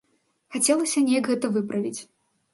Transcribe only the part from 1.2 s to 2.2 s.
гэта выправіць.